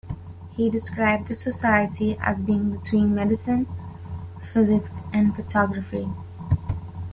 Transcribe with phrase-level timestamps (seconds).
[0.49, 3.67] He described the society as being between medicine,
[4.41, 6.07] physics and photography.